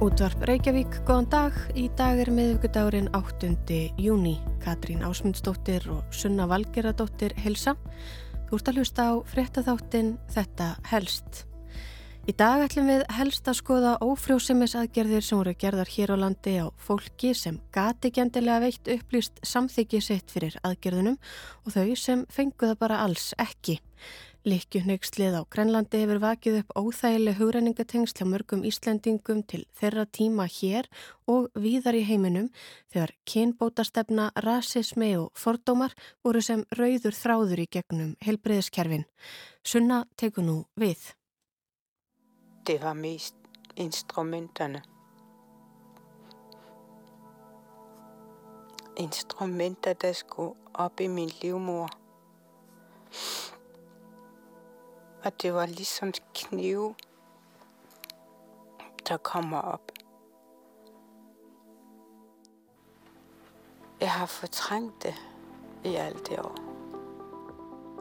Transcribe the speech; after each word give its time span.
Útvarp 0.00 0.46
Reykjavík, 0.48 0.94
góðan 1.04 1.26
dag. 1.28 1.56
Í 1.76 1.82
dag 1.92 2.16
er 2.22 2.30
miðugudagurinn 2.32 3.10
8. 3.12 3.50
júni. 4.00 4.38
Katrín 4.64 5.02
Ásmundsdóttir 5.04 5.84
og 5.92 6.08
Sunna 6.16 6.46
Valgeradóttir 6.48 7.34
helsa. 7.36 7.74
Þú 8.48 8.56
ert 8.56 8.70
að 8.70 8.78
hlusta 8.80 9.06
á 9.12 9.14
fréttaþáttin 9.28 10.14
Þetta 10.32 10.70
helst. 10.88 11.42
Í 12.24 12.32
dag 12.32 12.64
ætlum 12.64 12.88
við 12.88 13.04
helst 13.12 13.52
að 13.52 13.58
skoða 13.60 13.92
ófrjóðsemisaðgerðir 14.06 15.26
sem 15.26 15.42
voru 15.42 15.52
gerðar 15.60 15.92
hér 15.92 16.14
á 16.16 16.22
landi 16.24 16.56
á 16.64 16.72
fólki 16.80 17.34
sem 17.36 17.60
gati 17.68 18.08
gendilega 18.08 18.64
veitt 18.64 18.88
upplýst 18.96 19.44
samþykji 19.44 20.00
sitt 20.00 20.32
fyrir 20.32 20.56
aðgerðunum 20.64 21.20
og 21.66 21.76
þau 21.76 21.92
sem 21.92 22.24
fenguða 22.32 22.80
bara 22.80 23.02
alls 23.04 23.34
ekki. 23.36 23.82
Likjuhneykslið 24.40 25.34
á 25.36 25.44
Grænlandi 25.52 25.98
hefur 26.00 26.16
vakið 26.22 26.54
upp 26.62 26.70
óþægileg 26.80 27.36
hugrenningatengsla 27.36 28.24
mörgum 28.24 28.62
Íslendingum 28.64 29.42
til 29.44 29.66
þeirra 29.76 30.06
tíma 30.08 30.46
hér 30.48 30.88
og 31.28 31.50
víðar 31.52 31.98
í 31.98 32.06
heiminum 32.08 32.46
þegar 32.88 33.12
kynbótastefna, 33.28 34.30
rasismi 34.40 35.10
og 35.20 35.28
fordómar 35.36 35.92
voru 36.24 36.40
sem 36.40 36.64
rauður 36.72 37.18
þráður 37.18 37.64
í 37.66 37.68
gegnum 37.68 38.14
helbreyðiskerfin. 38.24 39.04
Sunna 39.60 40.06
teku 40.16 40.40
nú 40.40 40.64
við. 40.72 41.12
Det 42.64 42.80
var 42.80 42.96
mest 42.96 43.36
instrumenterne. 43.76 44.80
Instrumenter, 48.96 49.92
der 49.92 50.16
skulle 50.16 50.56
op 50.74 51.00
i 51.00 51.08
min 51.08 51.28
livmor. 51.42 51.92
Og 55.24 55.32
det 55.42 55.54
var 55.54 55.66
ligesom 55.66 56.12
knive, 56.34 56.94
der 59.08 59.16
kommer 59.16 59.58
op. 59.58 59.92
Jeg 64.00 64.10
har 64.10 64.26
fortrængt 64.26 65.02
det 65.02 65.14
í 65.84 65.96
allt 66.00 66.30
ár. 66.32 66.56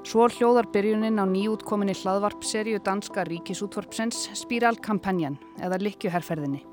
Svo 0.08 0.30
hljóðar 0.31 0.70
byrjunin 0.72 1.20
á 1.20 1.28
nýjútkominni 1.28 1.92
hlaðvarpserju 2.00 2.80
danska 2.86 3.25
ríkisútvarpsins 3.28 4.30
Spiral 4.40 4.80
Kampanjan 4.80 5.36
eða 5.59 5.81
Likkjuherrferðinni. 5.84 6.64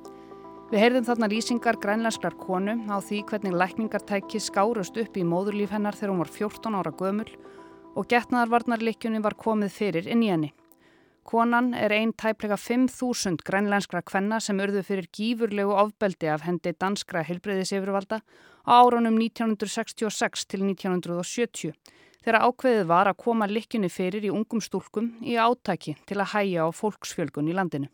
Við 0.70 0.82
heyrðum 0.82 1.08
þarna 1.08 1.30
lýsingar 1.30 1.80
grænlensklar 1.82 2.38
konu 2.38 2.78
á 2.86 3.02
því 3.02 3.24
hvernig 3.26 3.58
lækningartæki 3.58 4.38
skárust 4.42 4.96
upp 5.02 5.18
í 5.18 5.26
móðurlíf 5.26 5.74
hennar 5.74 5.98
þegar 5.98 6.14
hún 6.14 6.22
var 6.22 6.32
14 6.38 6.78
ára 6.78 6.94
gömul 6.94 7.28
og 7.96 8.06
getnaðarvarnarlikjunni 8.12 9.22
var 9.24 9.36
komið 9.40 9.72
fyrir 9.72 10.08
inn 10.12 10.22
í 10.22 10.30
henni. 10.30 10.52
Konan 11.26 11.72
er 11.74 11.90
einn 11.90 12.12
tæplega 12.14 12.54
5.000 12.54 13.42
grænlenskra 13.46 14.04
kvenna 14.06 14.38
sem 14.38 14.60
urðu 14.62 14.84
fyrir 14.86 15.08
gífurlegu 15.10 15.74
ofbeldi 15.74 16.28
af 16.30 16.44
hendi 16.46 16.70
danskra 16.78 17.24
helbreyðisifurvalda 17.26 18.20
á 18.22 18.72
árunum 18.78 19.18
1966 19.18 20.46
til 20.46 20.62
1970 20.68 21.74
þegar 22.22 22.46
ákveðið 22.46 22.86
var 22.90 23.10
að 23.10 23.18
koma 23.24 23.50
likjunni 23.50 23.90
fyrir 23.90 24.28
í 24.28 24.30
ungum 24.34 24.62
stúlkum 24.62 25.16
í 25.22 25.34
átæki 25.34 25.96
til 26.06 26.20
að 26.20 26.32
hæja 26.36 26.66
á 26.66 26.70
fólksfjölgun 26.74 27.50
í 27.50 27.58
landinu. 27.58 27.90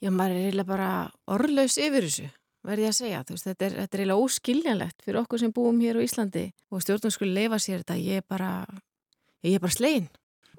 Já, 0.00 0.10
maður 0.10 0.36
er 0.36 0.44
eiginlega 0.48 0.70
bara 0.70 0.90
orðlaus 1.30 1.78
yfir 1.78 2.06
þessu, 2.06 2.28
verði 2.66 2.86
ég 2.86 2.92
að 2.92 2.98
segja. 2.98 3.24
Veist, 3.30 3.46
þetta 3.46 3.66
er, 3.66 3.74
er 3.78 3.88
eiginlega 3.90 4.26
óskiljanlegt 4.26 5.02
fyrir 5.04 5.22
okkur 5.22 5.42
sem 5.42 5.54
búum 5.54 5.82
hér 5.84 5.98
á 5.98 6.06
Íslandi 6.06 6.46
og 6.70 6.82
stjórnum 6.82 7.14
skulle 7.14 7.36
leifa 7.36 7.58
sér 7.62 7.82
þetta. 7.82 7.98
Ég 8.00 8.22
er 8.22 8.26
bara 8.26 8.52
ég 9.46 9.58
er 9.58 9.62
bara 9.62 9.76
slegin. 9.76 10.10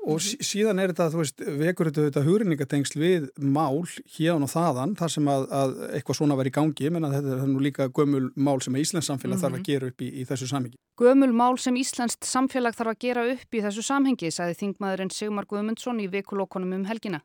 Og 0.02 0.18
síðan 0.18 0.82
er 0.82 0.90
þetta, 0.90 1.12
þú 1.14 1.20
veist, 1.20 1.42
vekur 1.62 1.90
þetta, 1.94 2.24
hugrinningatengsl 2.26 2.98
við 2.98 3.28
mál 3.38 3.84
hérna 4.16 4.48
og 4.48 4.50
þaðan, 4.50 4.96
þar 4.98 5.14
sem 5.14 5.30
að, 5.30 5.44
að 5.54 5.76
eitthvað 5.92 6.18
svona 6.18 6.38
var 6.40 6.50
í 6.50 6.54
gangi, 6.56 6.90
menna 6.90 7.12
þetta 7.14 7.36
er 7.36 7.52
nú 7.52 7.62
líka 7.62 7.88
gömul 7.94 8.24
mál 8.34 8.58
sem 8.66 8.80
Íslands 8.82 9.12
samfélag 9.12 9.38
mm 9.38 9.38
-hmm. 9.38 9.44
þarf 9.44 9.54
að 9.54 9.60
mhm. 9.60 9.68
gera 9.70 9.88
upp 9.92 10.02
í, 10.02 10.10
í 10.10 10.26
þessu 10.26 10.48
samhengi. 10.50 10.78
Gömul 10.98 11.34
mál 11.34 11.58
sem 11.58 11.76
Íslands 11.78 12.18
samfélag 12.26 12.74
þarf 12.74 12.96
að 12.96 13.00
gera 13.00 13.28
upp 13.30 13.54
í 13.54 13.62
þessu 13.62 13.84
samhengi, 13.86 14.32
sagði 14.32 14.58
þingmaðurinn 14.62 15.14
Sigmar 15.14 15.46
Guðmundsson 15.46 16.02
í 16.02 16.08
vikulókonum 16.10 16.74
um 16.74 16.86
helgina. 16.86 17.22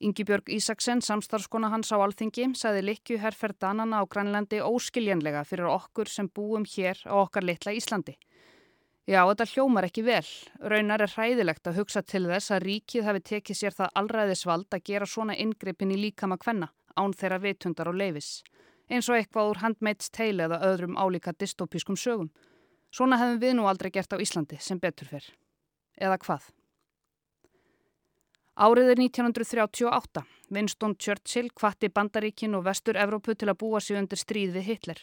Ingi 0.00 0.24
Björg 0.24 0.48
Ísaksen, 0.48 1.00
samstarfskona 1.00 1.68
hans 1.68 1.92
á 1.92 2.00
Alþingi, 2.00 2.54
sagði 2.56 2.82
likju 2.88 3.18
herrferð 3.18 3.58
Danana 3.60 4.00
á 4.00 4.04
Grænlandi 4.08 4.60
óskiljanlega 4.60 5.44
fyrir 5.44 5.68
okkur 5.68 6.08
sem 6.08 6.28
búum 6.28 6.64
hér 6.64 6.96
á 7.04 7.14
okkar 7.20 7.44
litla 7.44 7.72
Íslandi. 7.72 8.16
Já, 9.04 9.20
þetta 9.28 9.44
hljómar 9.50 9.84
ekki 9.84 10.02
vel. 10.06 10.24
Raunar 10.64 11.02
er 11.04 11.12
hræðilegt 11.12 11.68
að 11.68 11.82
hugsa 11.82 12.00
til 12.08 12.22
þess 12.24 12.54
að 12.54 12.64
ríkið 12.64 13.04
hafi 13.04 13.20
tekið 13.20 13.58
sér 13.58 13.76
það 13.76 13.92
allræðisvald 14.00 14.72
að 14.72 14.84
gera 14.88 15.08
svona 15.08 15.36
ingrippin 15.36 15.92
í 15.92 15.98
líkama 16.06 16.38
kvenna, 16.40 16.70
án 16.96 17.12
þeirra 17.12 17.42
vitundar 17.42 17.90
og 17.92 17.98
leifis. 18.00 18.40
Eins 18.88 19.10
og 19.12 19.18
eitthvað 19.18 19.50
úr 19.50 19.60
handmeits 19.60 20.08
teili 20.08 20.46
eða 20.46 20.62
öðrum 20.70 20.96
álíka 20.96 21.36
dystopískum 21.36 22.00
sögum. 22.00 22.30
Svona 22.88 23.20
hefum 23.20 23.40
við 23.42 23.56
nú 23.58 23.68
aldrei 23.68 23.90
gert 23.92 24.16
á 24.16 24.16
Íslandi, 24.16 24.56
sem 24.60 24.80
betur 24.80 25.10
fyrr. 25.12 25.28
Eða 26.00 26.16
hvað? 26.24 26.48
Árið 28.54 28.92
er 28.94 29.00
1938. 29.02 30.24
Winston 30.54 30.96
Churchill 30.96 31.50
kvatti 31.52 31.90
Bandaríkin 31.90 32.54
og 32.56 32.64
Vestur 32.64 32.96
Evrópu 32.96 33.34
til 33.34 33.50
að 33.50 33.58
búa 33.60 33.80
sig 33.82 33.98
undir 33.98 34.20
stríð 34.20 34.56
við 34.56 34.68
Hitler. 34.70 35.00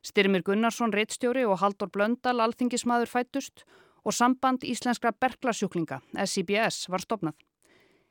Styrmir 0.00 0.42
Gunnarsson, 0.42 0.94
reittstjóri 0.96 1.44
og 1.44 1.58
Haldur 1.60 1.90
Blöndal, 1.92 2.40
alþingismadur 2.40 3.10
fættust 3.10 3.64
og 4.04 4.14
samband 4.16 4.64
íslenskra 4.64 5.12
berglasjúklinga, 5.12 6.00
SIBS, 6.24 6.86
var 6.88 7.04
stopnað. 7.04 7.36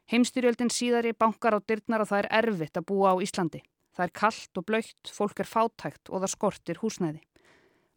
Heimstyrjöldin 0.09 0.69
síðari 0.73 1.16
bankar 1.17 1.57
á 1.57 1.59
dyrnar 1.61 2.03
og 2.03 2.11
það 2.11 2.23
er 2.23 2.29
erfitt 2.41 2.78
að 2.78 2.88
búa 2.91 3.13
á 3.13 3.22
Íslandi. 3.22 3.63
Það 3.97 4.05
er 4.05 4.13
kallt 4.22 4.61
og 4.61 4.66
blöytt, 4.69 5.11
fólk 5.13 5.41
er 5.41 5.49
fátækt 5.49 6.13
og 6.13 6.22
það 6.22 6.33
skortir 6.33 6.81
húsnæði. 6.81 7.22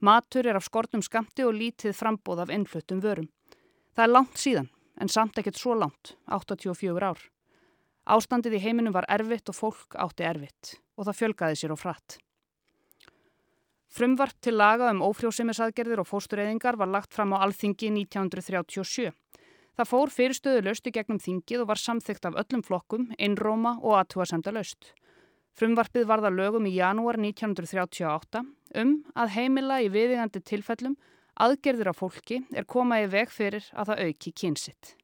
Matur 0.00 0.48
er 0.48 0.58
af 0.58 0.66
skortum 0.66 1.04
skamti 1.04 1.44
og 1.46 1.54
lítið 1.54 1.94
frambóð 1.94 2.42
af 2.46 2.50
innfluttum 2.50 3.00
vörum. 3.04 3.28
Það 3.94 4.04
er 4.04 4.12
langt 4.12 4.40
síðan, 4.40 4.68
en 5.00 5.12
samt 5.12 5.38
ekkert 5.38 5.60
svo 5.60 5.76
langt, 5.78 6.16
84 6.32 7.12
ár. 7.12 7.20
Ástandið 8.08 8.56
í 8.58 8.64
heiminum 8.64 8.96
var 8.96 9.06
erfitt 9.06 9.52
og 9.52 9.56
fólk 9.60 9.94
átti 10.00 10.26
erfitt 10.26 10.76
og 10.96 11.06
það 11.06 11.18
fjölgaði 11.20 11.60
sér 11.60 11.76
á 11.76 11.78
fratt. 11.78 12.18
Frumvart 13.92 14.38
til 14.40 14.56
laga 14.56 14.86
um 14.88 15.02
ófrjósemisaðgerðir 15.04 16.00
og 16.00 16.08
fóstureyðingar 16.08 16.78
var 16.80 16.88
lagt 16.88 17.12
fram 17.12 17.34
á 17.36 17.44
alþingi 17.44 17.90
1937. 17.92 19.10
Það 19.76 19.88
fór 19.90 20.12
fyrirstöðu 20.14 20.62
laustu 20.64 20.92
gegnum 20.94 21.20
þingið 21.20 21.64
og 21.64 21.68
var 21.68 21.80
samþygt 21.80 22.28
af 22.30 22.38
öllum 22.40 22.62
flokkum, 22.64 23.10
einróma 23.20 23.74
og 23.82 23.98
aðtúasemda 23.98 24.54
laust. 24.56 24.94
Frumvarpið 25.60 26.08
varða 26.08 26.32
lögum 26.32 26.70
í 26.70 26.72
janúar 26.78 27.20
1938 27.20 28.40
um 28.80 28.94
að 29.12 29.34
heimila 29.36 29.82
í 29.84 29.92
viðingandi 29.92 30.40
tilfellum 30.40 30.96
aðgerðir 31.36 31.92
af 31.92 32.00
fólki 32.00 32.40
er 32.56 32.64
komaði 32.64 33.12
veg 33.12 33.28
fyrir 33.32 33.68
að 33.76 33.92
það 33.92 34.02
auki 34.06 34.32
kynsitt. 34.32 34.96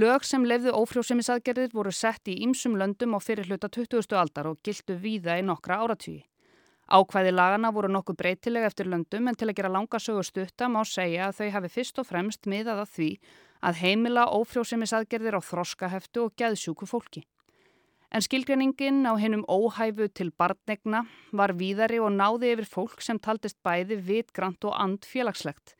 Lög 0.00 0.24
sem 0.24 0.48
lefðu 0.48 0.72
ófrjósemisaðgerðir 0.80 1.76
voru 1.76 1.92
sett 1.92 2.28
í 2.32 2.40
ýmsum 2.46 2.80
löndum 2.80 3.16
á 3.16 3.20
fyrirluta 3.20 3.68
20. 3.68 4.16
aldar 4.16 4.48
og 4.48 4.60
gildu 4.64 4.96
víða 4.96 5.36
í 5.36 5.44
nokkra 5.44 5.82
áratvíi. 5.84 6.29
Ákvæði 6.90 7.30
lagana 7.30 7.70
voru 7.70 7.86
nokkuð 7.94 8.16
breytilega 8.18 8.66
eftir 8.66 8.88
löndum 8.90 9.28
en 9.30 9.36
til 9.38 9.46
að 9.46 9.60
gera 9.60 9.68
langa 9.70 9.98
sögu 10.02 10.24
stutta 10.26 10.66
má 10.66 10.80
segja 10.82 11.28
að 11.28 11.36
þau 11.36 11.50
hafi 11.54 11.68
fyrst 11.76 12.00
og 12.02 12.08
fremst 12.08 12.48
miðað 12.50 12.80
að 12.82 12.94
því 12.96 13.10
að 13.68 13.78
heimila 13.84 14.24
ófrjósemisaðgerðir 14.34 15.38
á 15.38 15.40
þroskaheftu 15.46 16.24
og 16.24 16.34
geðsjúku 16.40 16.88
fólki. 16.90 17.22
En 18.10 18.26
skilgreiningin 18.26 19.06
á 19.06 19.14
hennum 19.22 19.46
óhæfu 19.46 20.08
til 20.10 20.32
barnegna 20.34 21.04
var 21.30 21.54
víðari 21.54 22.00
og 22.02 22.10
náði 22.10 22.56
yfir 22.56 22.66
fólk 22.66 23.04
sem 23.06 23.22
taldist 23.22 23.60
bæði 23.62 24.00
vitgrant 24.08 24.66
og 24.66 24.74
and 24.74 25.06
félagslegt. 25.06 25.76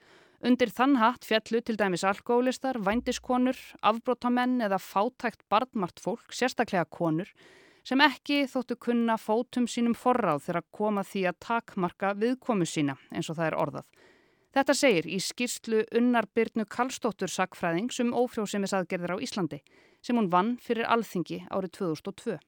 Undir 0.47 0.71
þann 0.71 0.95
hatt 1.03 1.27
fjallu 1.27 1.59
til 1.61 1.75
dæmis 1.77 2.07
alkólistar, 2.07 2.79
vændiskonur, 2.79 3.59
afbrótamenn 3.83 4.63
eða 4.63 4.79
fátækt 4.79 5.43
barnmart 5.51 5.99
fólk, 5.99 6.31
sérstaklega 6.31 6.87
konur, 6.87 7.27
sem 7.87 8.01
ekki 8.05 8.45
þóttu 8.51 8.77
kunna 8.81 9.17
fótum 9.21 9.67
sínum 9.71 9.97
forráð 9.97 10.45
þegar 10.47 10.61
að 10.61 10.71
koma 10.77 11.05
því 11.07 11.25
að 11.31 11.41
takmarka 11.47 12.13
viðkomu 12.19 12.69
sína 12.69 12.97
eins 13.11 13.31
og 13.31 13.39
það 13.39 13.47
er 13.47 13.59
orðað. 13.65 13.87
Þetta 14.51 14.75
segir 14.75 15.07
í 15.07 15.19
skýrslu 15.23 15.85
Unnarbyrnu 15.95 16.67
Karlsdóttur 16.67 17.31
sakfræðings 17.31 18.01
um 18.03 18.11
ófrjóðsemisaðgerðir 18.19 19.15
á 19.15 19.23
Íslandi 19.23 19.61
sem 20.03 20.19
hún 20.19 20.31
vann 20.33 20.57
fyrir 20.59 20.89
alþingi 20.91 21.45
árið 21.55 21.77
2002. 21.79 22.39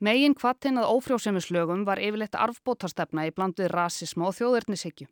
Megin 0.00 0.32
kvattinn 0.32 0.80
að 0.80 0.94
ófrjóðsemislögum 0.94 1.84
var 1.84 2.00
yfirleitt 2.00 2.38
arfbótastefna 2.40 3.26
í 3.28 3.34
blanduð 3.36 3.68
rasisma 3.68 4.30
og 4.30 4.38
þjóðverðnishyggju. 4.38 5.10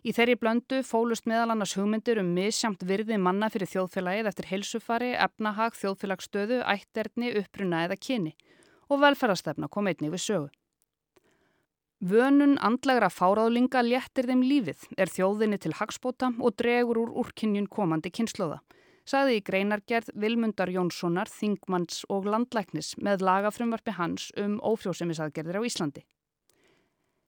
Í 0.00 0.14
þeirri 0.16 0.38
blöndu 0.40 0.78
fólust 0.80 1.26
meðal 1.28 1.50
annars 1.52 1.74
hugmyndir 1.76 2.22
um 2.22 2.30
misjamt 2.32 2.86
virði 2.88 3.18
manna 3.20 3.50
fyrir 3.52 3.68
þjóðfélagið 3.68 4.30
eftir 4.30 4.48
helsufari, 4.48 5.10
efnahag, 5.12 5.76
þjóðfélagsstöðu, 5.76 6.62
ætterni, 6.64 7.34
uppruna 7.36 7.84
eða 7.84 8.00
kyni 8.00 8.32
og 8.90 9.00
velferðarstefna 9.04 9.70
kom 9.70 9.88
einnig 9.90 10.12
við 10.12 10.24
sögu. 10.26 10.50
Vönun 12.00 12.54
andlegra 12.64 13.10
fáráðlinga 13.12 13.82
léttir 13.84 14.24
þeim 14.30 14.40
lífið, 14.40 14.86
er 14.96 15.10
þjóðinni 15.12 15.58
til 15.60 15.74
hagspóta 15.76 16.30
og 16.40 16.54
dregur 16.56 16.96
úr 17.02 17.10
úrkynjun 17.22 17.66
komandi 17.68 18.08
kynnslóða, 18.08 18.62
saði 19.04 19.36
í 19.36 19.42
greinargerð 19.44 20.08
Vilmundar 20.16 20.72
Jónssonar, 20.72 21.28
Þingmanns 21.28 22.06
og 22.08 22.24
Landlæknis 22.24 22.94
með 22.96 23.26
lagafrumvarfi 23.28 23.92
hans 23.98 24.30
um 24.40 24.56
ófjósemisaðgerðir 24.64 25.60
á 25.60 25.66
Íslandi. 25.68 26.06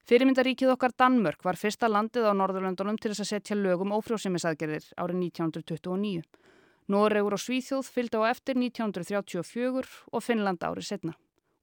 Fyrirmyndaríkið 0.09 0.73
okkar 0.73 0.97
Danmörk 0.99 1.45
var 1.45 1.61
fyrsta 1.61 1.87
landið 1.93 2.25
á 2.27 2.33
Norðurlöndunum 2.35 2.97
til 2.99 3.13
þess 3.13 3.23
að 3.23 3.29
setja 3.29 3.59
lögum 3.61 3.93
ófrjósemisaðgerðir 3.95 4.89
árið 4.97 5.21
1929. 5.29 6.25
Noregur 6.91 7.37
og 7.37 7.45
Svíþjóð 7.45 7.93
fylgdi 7.93 8.19
á 8.19 8.33
eftir 8.33 8.57
1934 8.57 9.85
og 10.11 10.25
Finnland 10.25 10.65
árið 10.65 10.89
setna. 10.89 11.15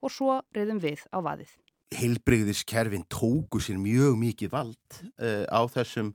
Og 0.04 0.14
svo 0.14 0.40
reyðum 0.56 0.80
við 0.84 1.04
á 1.12 1.18
vaðið. 1.24 1.52
Heilbreyðiskerfin 2.00 3.08
tóku 3.10 3.62
sér 3.64 3.80
mjög 3.82 4.18
mikið 4.22 4.52
vald 4.54 5.00
uh, 5.18 5.46
á 5.50 5.62
þessum, 5.74 6.12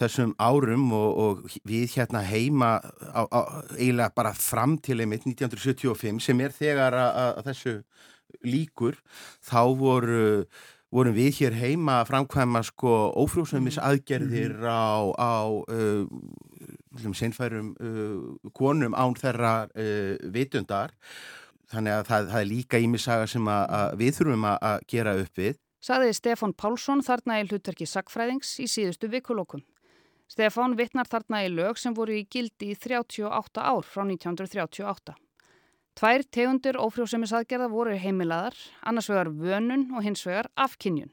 þessum 0.00 0.32
árum 0.40 0.88
og, 0.96 1.10
og 1.24 1.56
við 1.68 1.98
hérna 1.98 2.22
heima 2.24 2.78
á, 2.80 3.22
á, 3.28 3.40
eiginlega 3.76 4.16
bara 4.16 4.32
fram 4.32 4.78
til 4.80 5.02
einmitt 5.04 5.26
1975 5.28 6.22
sem 6.24 6.40
er 6.40 6.56
þegar 6.56 6.96
að 6.96 7.42
þessu 7.50 7.76
líkur 8.48 8.96
þá 9.44 9.60
voru 9.76 10.22
vorum 10.92 11.16
við 11.16 11.38
hér 11.40 11.56
heima 11.56 12.00
að 12.02 12.10
framkvæma 12.10 12.60
sko 12.68 12.96
ófrjóðsömmis 13.22 13.78
mm. 13.78 13.84
aðgerðir 13.88 14.56
mm 14.58 14.64
-hmm. 14.64 14.68
á, 14.68 14.92
á 15.16 15.34
uh, 15.72 17.12
senfærum 17.16 17.72
uh, 17.80 18.50
konum 18.52 18.94
án 18.94 19.16
þeirra 19.16 19.68
uh, 19.72 20.16
vitundar 20.32 20.92
þannig 21.72 21.96
að 21.96 22.06
það, 22.10 22.30
það 22.32 22.40
er 22.40 22.48
líka 22.50 22.80
ímisaga 22.82 23.28
sem 23.32 23.48
að, 23.48 23.64
að 23.78 23.98
við 24.02 24.16
þurfum 24.18 24.48
að, 24.50 24.56
að 24.70 24.86
gera 24.92 25.14
upp 25.22 25.42
við. 25.42 25.58
Saði 25.82 26.14
Stefan 26.14 26.54
Pálsson 26.54 27.02
þarna 27.02 27.40
í 27.40 27.46
hlutverki 27.48 27.88
Sackfræðings 27.90 28.54
í 28.62 28.68
síðustu 28.70 29.10
vikulókum. 29.10 29.64
Stefan 30.30 30.76
vittnar 30.78 31.08
þarna 31.10 31.42
í 31.44 31.50
lög 31.52 31.80
sem 31.80 31.94
voru 31.96 32.14
í 32.20 32.26
gildi 32.30 32.70
í 32.72 32.76
38 32.78 33.64
ár 33.66 33.82
frá 33.84 34.04
1938. 34.06 35.16
Tvær 35.98 36.22
tegundur 36.32 36.78
ófrjósemisaðgerða 36.80 37.66
voru 37.68 37.96
heimilaðar, 38.00 38.54
annars 38.88 39.10
vegar 39.10 39.28
vönun 39.28 39.90
og 39.92 40.06
hins 40.06 40.22
vegar 40.24 40.48
afkynjun. 40.56 41.10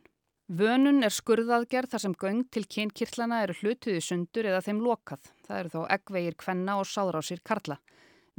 Vönun 0.50 1.04
er 1.06 1.14
skurðaðgerð 1.14 1.92
þar 1.92 2.04
sem 2.06 2.16
göng 2.22 2.46
til 2.54 2.64
kynkirtlana 2.66 3.44
eru 3.44 3.58
hlutuði 3.60 4.00
sundur 4.02 4.48
eða 4.50 4.64
þeim 4.66 4.80
lokað. 4.86 5.28
Það 5.46 5.60
eru 5.60 5.74
þó 5.74 5.82
eggvegir 5.98 6.38
kvenna 6.40 6.80
og 6.80 6.88
sáðrásir 6.90 7.44
karla. 7.46 7.78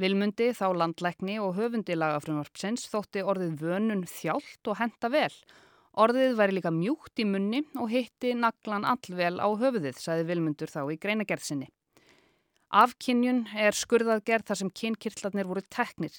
Vilmundi 0.01 0.47
þá 0.57 0.71
landleikni 0.81 1.35
og 1.45 1.59
höfundi 1.59 1.93
lagafrumvarpsins 1.99 2.87
þótti 2.89 3.21
orðið 3.21 3.59
vönun 3.61 4.07
þjált 4.09 4.71
og 4.73 4.79
henda 4.79 5.11
vel. 5.13 5.35
Orðið 6.01 6.39
væri 6.39 6.57
líka 6.57 6.73
mjúkt 6.73 7.21
í 7.21 7.27
munni 7.29 7.61
og 7.77 7.91
hitti 7.93 8.31
naglan 8.33 8.87
allvel 8.89 9.37
á 9.37 9.49
höfuðið, 9.61 9.99
sagði 10.01 10.25
Vilmundur 10.31 10.73
þá 10.73 10.81
í 10.95 10.97
greinagerðsinni. 11.03 11.69
Afkynjun 12.71 13.43
er 13.59 13.77
skurðaðgerð 13.77 14.49
þar 14.49 14.61
sem 14.63 14.73
kynkirtlarnir 14.81 15.51
voru 15.51 15.67
teknir. 15.69 16.15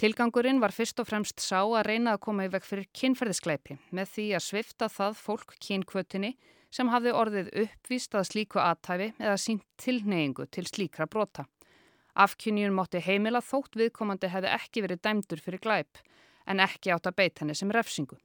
Tilgangurinn 0.00 0.58
var 0.58 0.74
fyrst 0.74 0.98
og 0.98 1.06
fremst 1.06 1.38
sá 1.44 1.60
að 1.60 1.84
reyna 1.86 2.16
að 2.16 2.24
koma 2.26 2.48
í 2.48 2.50
veg 2.50 2.66
fyrir 2.66 2.90
kynferðiskleipi 2.98 3.78
með 3.94 4.10
því 4.16 4.28
að 4.34 4.46
svifta 4.48 4.90
það 4.90 5.20
fólk 5.22 5.54
kynkvötinni 5.62 6.34
sem 6.74 6.90
hafði 6.90 7.14
orðið 7.14 7.54
uppvíst 7.68 8.16
að 8.18 8.30
slíku 8.32 8.58
aðtæfi 8.58 9.12
eða 9.20 9.36
sínt 9.38 9.68
tilneyingu 9.78 10.48
til 10.50 10.66
slíkra 10.66 11.06
brota. 11.06 11.46
Afkynjun 12.14 12.74
mótti 12.74 13.00
heimila 13.02 13.40
þótt 13.42 13.74
viðkomandi 13.78 14.30
hefði 14.30 14.52
ekki 14.54 14.84
verið 14.84 15.02
dæmdur 15.02 15.42
fyrir 15.42 15.62
glæp 15.64 15.98
en 16.46 16.62
ekki 16.62 16.92
átt 16.94 17.08
að 17.10 17.16
beita 17.18 17.42
henni 17.42 17.56
sem 17.58 17.72
refsingu. 17.74 18.18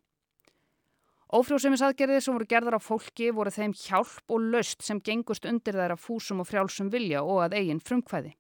Ófrjóðsemisaðgerðir 1.30 2.24
sem 2.26 2.34
voru 2.34 2.48
gerðar 2.50 2.78
á 2.78 2.82
fólki 2.82 3.30
voru 3.34 3.52
þeim 3.54 3.74
hjálp 3.78 4.34
og 4.34 4.46
löst 4.54 4.82
sem 4.86 5.02
gengust 5.02 5.46
undir 5.46 5.78
af 5.78 6.02
fúsum 6.02 6.42
og 6.42 6.50
frjálsum 6.50 6.90
vilja 6.90 7.22
og 7.22 7.44
að 7.44 7.60
eigin 7.60 7.82
frumkvæði. 7.82 8.34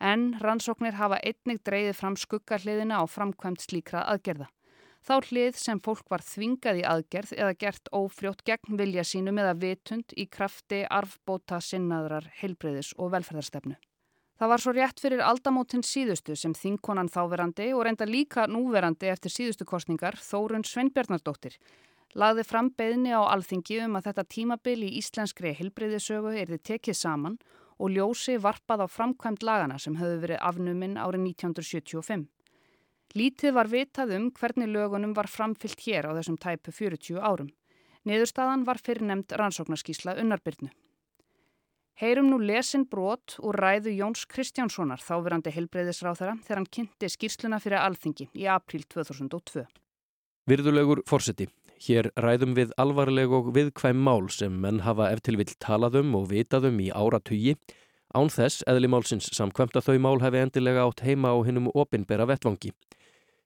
En 0.00 0.34
rannsóknir 0.40 0.98
hafa 0.98 1.20
einnig 1.24 1.62
dreyðið 1.64 1.96
fram 1.96 2.16
skuggarliðina 2.20 3.00
á 3.00 3.04
framkvæmt 3.08 3.64
slíkra 3.64 4.04
aðgerða. 4.12 4.50
Þá 5.04 5.14
hlið 5.28 5.56
sem 5.60 5.80
fólk 5.80 6.08
var 6.08 6.24
þvingað 6.24 6.80
í 6.80 6.84
aðgerð 6.88 7.32
eða 7.36 7.56
gert 7.60 7.88
ófrjótt 7.92 8.44
gegn 8.44 8.76
vilja 8.76 9.04
sínum 9.04 9.40
eða 9.40 9.56
vitund 9.60 10.12
í 10.16 10.28
krafti 10.28 10.84
arfbóta 10.84 11.60
sinnaðrar, 11.60 12.28
heilbreyðis 12.40 12.92
og 12.96 13.12
velferðarstefnu. 13.16 13.76
Það 14.34 14.50
var 14.50 14.62
svo 14.62 14.72
rétt 14.74 15.00
fyrir 15.00 15.22
aldamótin 15.22 15.84
síðustu 15.86 16.34
sem 16.34 16.54
þingkonan 16.58 17.10
þáverandi 17.12 17.68
og 17.76 17.84
reynda 17.86 18.06
líka 18.08 18.48
núverandi 18.50 19.06
eftir 19.12 19.30
síðustu 19.30 19.66
kostningar 19.68 20.18
Þórun 20.18 20.66
Sveinbjarnardóttir 20.66 21.58
lagði 22.18 22.44
fram 22.46 22.70
beðni 22.78 23.14
á 23.14 23.22
alþingi 23.26 23.80
um 23.84 23.98
að 23.98 24.08
þetta 24.08 24.24
tímabil 24.36 24.78
í 24.86 24.92
íslenskri 25.00 25.54
hilbreyðisögu 25.58 26.34
erði 26.38 26.60
tekið 26.70 26.98
saman 26.98 27.38
og 27.78 27.90
ljósi 27.90 28.36
varpað 28.38 28.86
á 28.86 28.88
framkvæmt 28.90 29.42
lagana 29.42 29.78
sem 29.82 29.98
höfðu 29.98 30.20
verið 30.22 30.42
afnuminn 30.50 30.96
árið 30.98 31.26
1975. 31.34 32.28
Lítið 33.14 33.54
var 33.54 33.70
vitað 33.70 34.14
um 34.16 34.30
hvernig 34.34 34.70
lögunum 34.70 35.14
var 35.14 35.30
framfyllt 35.30 35.82
hér 35.86 36.10
á 36.10 36.16
þessum 36.18 36.38
tæpu 36.38 36.74
40 36.74 37.18
árum. 37.22 37.50
Niðurstaðan 38.06 38.66
var 38.66 38.82
fyrrnemd 38.82 39.34
rannsóknarskísla 39.38 40.16
unnarbyrnu. 40.22 40.70
Heyrum 41.94 42.26
nú 42.26 42.40
lesin 42.42 42.88
brot 42.90 43.36
úr 43.38 43.54
ræðu 43.54 43.92
Jóns 43.94 44.24
Kristjánssonar 44.26 44.98
þáverandi 44.98 45.52
hilbreyðisráþara 45.54 46.32
þegar 46.42 46.58
hann 46.58 46.72
kynnti 46.74 47.10
skýrsluna 47.12 47.60
fyrir 47.62 47.78
alþingi 47.78 48.26
í 48.34 48.48
april 48.50 48.82
2002. 48.90 49.62
Virðulegur 50.50 51.04
fórseti. 51.06 51.46
Hér 51.86 52.08
ræðum 52.18 52.56
við 52.58 52.74
alvarleg 52.82 53.30
og 53.38 53.52
viðkvæm 53.54 54.02
mál 54.08 54.26
sem 54.34 54.58
menn 54.58 54.82
hafa 54.82 55.12
eftir 55.14 55.38
vil 55.38 55.46
talaðum 55.62 56.18
og 56.18 56.26
vitaðum 56.32 56.82
í 56.82 56.90
áratugi 56.90 57.54
án 58.10 58.26
þess 58.26 58.66
eðlimálsins 58.66 59.30
samkvæmt 59.38 59.78
að 59.78 59.92
þau 59.92 60.02
mál 60.02 60.18
hefi 60.24 60.42
endilega 60.42 60.88
átt 60.88 61.06
heima 61.06 61.30
á 61.30 61.38
hinnum 61.46 61.70
opinbera 61.78 62.26
vettvangi. 62.26 62.74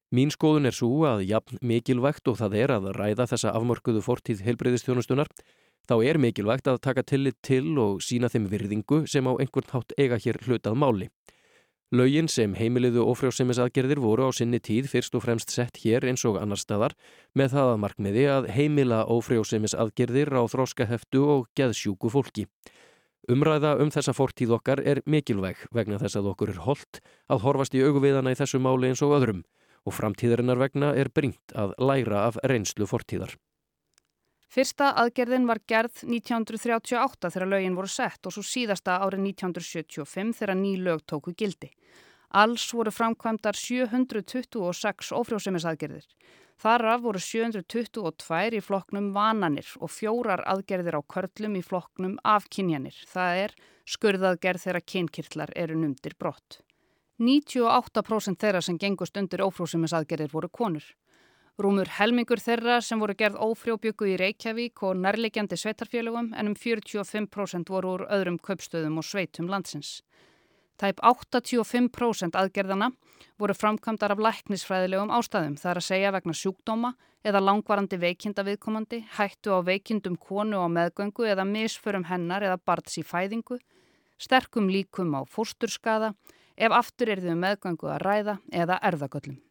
Mín 0.09 0.33
skoðun 0.33 0.73
er 0.73 0.73
svo 0.73 1.05
að 1.05 1.26
jafn 1.28 1.61
mikilvægt 1.61 2.33
og 2.33 2.40
það 2.40 2.61
er 2.64 2.76
að 2.78 2.93
ræða 2.97 3.28
þessa 3.28 3.52
afmörkuðu 3.61 4.00
fortíð 4.09 4.47
heilbreyðistjónustunar 4.47 5.28
þá 5.88 5.95
er 6.04 6.18
mikilvægt 6.21 6.68
að 6.68 6.83
taka 6.85 7.02
tillit 7.02 7.38
til 7.42 7.78
og 7.80 8.02
sína 8.04 8.28
þeim 8.28 8.50
virðingu 8.52 9.04
sem 9.09 9.25
á 9.25 9.33
einhvern 9.33 9.73
hátt 9.73 9.95
eiga 9.97 10.21
hér 10.21 10.38
hlutað 10.45 10.76
máli. 10.76 11.09
Laugin 11.88 12.26
sem 12.28 12.52
heimiliðu 12.52 13.00
ofrjóðsemisaðgerðir 13.09 14.02
voru 14.04 14.26
á 14.28 14.30
sinni 14.37 14.59
tíð 14.61 14.90
fyrst 14.92 15.14
og 15.16 15.23
fremst 15.25 15.54
sett 15.54 15.80
hér 15.80 16.04
eins 16.11 16.26
og 16.28 16.37
annar 16.37 16.61
staðar 16.61 16.92
með 17.33 17.54
það 17.54 17.71
að 17.73 17.80
markmiði 17.85 18.26
að 18.28 18.49
heimila 18.52 18.99
ofrjóðsemisaðgerðir 19.14 20.35
á 20.37 20.45
þróskaheftu 20.52 21.25
og 21.25 21.49
geðsjúku 21.57 22.12
fólki. 22.12 22.45
Umræða 23.33 23.78
um 23.80 23.88
þessa 23.92 24.12
fortíð 24.12 24.52
okkar 24.59 24.85
er 24.85 25.00
mikilvæg 25.09 25.64
vegna 25.73 25.97
þess 26.00 26.21
að 26.21 26.28
okkur 26.35 26.52
er 26.52 26.62
holdt 26.68 27.00
að 27.33 27.42
horfast 27.47 27.76
í 27.76 27.85
auguviðana 27.85 28.37
í 28.37 28.40
þessu 28.40 28.61
máli 28.61 28.92
eins 28.92 29.04
og 29.04 29.16
öðrum 29.16 29.42
og 29.88 29.97
framtíðarinnar 29.97 30.61
vegna 30.61 30.92
er 30.92 31.09
bringt 31.09 31.57
að 31.57 31.73
læra 31.80 32.26
af 32.28 32.37
reynslu 32.45 32.85
fortíðar. 32.85 33.33
Fyrsta 34.49 34.95
aðgerðin 34.97 35.45
var 35.49 35.61
gerð 35.69 36.05
1938 36.09 37.31
þegar 37.35 37.50
lögin 37.52 37.75
voru 37.76 37.90
sett 37.93 38.25
og 38.25 38.33
svo 38.33 38.45
síðasta 38.47 38.97
árið 39.05 39.26
1975 39.26 40.38
þegar 40.38 40.57
ný 40.57 40.71
lög 40.81 41.02
tóku 41.05 41.35
gildi. 41.37 41.69
Alls 42.33 42.64
voru 42.73 42.93
framkvæmdar 42.93 43.57
726 43.57 45.12
ofrjóðsemisaðgerðir. 45.17 46.07
Þaraf 46.59 47.02
voru 47.05 47.21
722 47.23 48.59
í 48.59 48.62
flokknum 48.64 49.12
vananir 49.14 49.69
og 49.78 49.93
fjórar 49.95 50.43
aðgerðir 50.49 50.97
á 50.97 51.02
körlum 51.05 51.59
í 51.61 51.62
flokknum 51.62 52.17
afkynjanir. 52.25 52.97
Það 53.07 53.43
er 53.45 53.55
skurðaðgerð 53.88 54.64
þegar 54.64 54.87
kynkirtlar 54.93 55.52
eru 55.57 55.76
numdir 55.78 56.17
brott. 56.19 56.62
98% 57.21 58.40
þeirra 58.40 58.64
sem 58.64 58.78
gengust 58.78 59.17
undir 59.21 59.45
ofrjóðsemisaðgerðir 59.45 60.33
voru 60.33 60.49
konur. 60.49 60.88
Rúmur 61.59 61.88
helmingur 61.91 62.38
þeirra 62.38 62.77
sem 62.87 63.00
voru 63.03 63.17
gerð 63.19 63.41
ófrjóbyggu 63.43 64.07
í 64.12 64.19
Reykjavík 64.21 64.79
og 64.87 65.00
nærlegjandi 65.03 65.57
sveitarfélögum 65.59 66.29
en 66.38 66.50
um 66.53 66.55
45% 66.55 67.73
voru 67.75 67.97
úr 67.97 68.05
öðrum 68.15 68.37
kaupstöðum 68.38 69.00
og 69.00 69.07
sveitum 69.09 69.49
landsins. 69.50 69.97
Tæp 70.79 71.03
85% 71.03 72.38
aðgerðana 72.38 72.93
voru 73.43 73.57
framkvæmdar 73.59 74.15
af 74.15 74.23
læknisfræðilegum 74.23 75.11
ástæðum 75.19 75.57
þar 75.59 75.81
að 75.81 75.87
segja 75.88 76.15
vegna 76.15 76.37
sjúkdóma 76.38 76.93
eða 77.27 77.43
langvarandi 77.43 77.99
veikinda 77.99 78.47
viðkomandi, 78.47 79.03
hættu 79.19 79.59
á 79.59 79.59
veikindum 79.67 80.15
konu 80.15 80.62
á 80.62 80.71
meðgöngu 80.71 81.27
eða 81.27 81.43
misförum 81.43 82.07
hennar 82.07 82.47
eða 82.47 82.62
barns 82.62 83.03
í 83.03 83.03
fæðingu, 83.03 83.59
sterkum 84.15 84.71
líkum 84.71 85.11
á 85.19 85.27
fórsturskaða 85.27 86.15
ef 86.55 86.81
aftur 86.85 87.11
er 87.11 87.27
þau 87.27 87.35
um 87.35 87.45
meðgöngu 87.49 87.91
að 87.91 88.03
ræða 88.07 88.38
eða 88.55 88.79
erðagöllum 88.93 89.43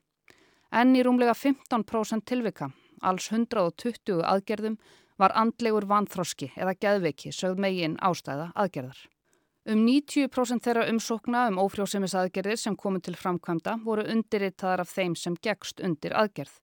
en 0.71 0.95
í 0.95 1.03
rúmlega 1.05 1.33
15% 1.35 2.25
tilvika, 2.27 2.71
alls 3.01 3.31
120 3.31 4.23
aðgerðum, 4.23 4.77
var 5.17 5.33
andlegur 5.35 5.87
vanþroski 5.89 6.51
eða 6.55 6.75
geðveiki 6.77 7.33
sögð 7.33 7.61
megin 7.61 7.97
ástæða 8.03 8.51
aðgerðar. 8.55 8.99
Um 9.67 9.81
90% 9.83 10.63
þeirra 10.63 10.85
umsókna 10.87 11.47
um 11.49 11.57
ófrjóðsemis 11.59 12.13
aðgerðir 12.15 12.59
sem 12.61 12.75
komu 12.79 13.01
til 13.03 13.17
framkvæmda 13.19 13.79
voru 13.83 14.05
undirrittaðar 14.13 14.85
af 14.85 14.93
þeim 14.93 15.15
sem 15.19 15.35
gegst 15.43 15.81
undir 15.83 16.15
aðgerð. 16.15 16.53